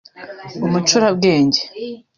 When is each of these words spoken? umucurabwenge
umucurabwenge 0.65 1.61